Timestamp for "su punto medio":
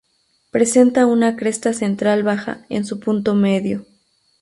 2.85-3.85